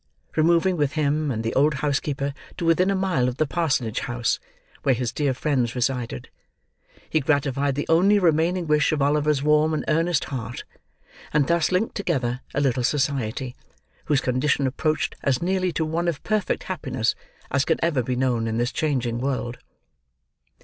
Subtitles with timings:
[0.35, 4.39] Removing with him and the old housekeeper to within a mile of the parsonage house,
[4.81, 6.27] where his dear friends resided,
[7.07, 10.63] he gratified the only remaining wish of Oliver's warm and earnest heart,
[11.31, 13.55] and thus linked together a little society,
[14.05, 17.13] whose condition approached as nearly to one of perfect happiness
[17.51, 19.59] as can ever be known in this changing world.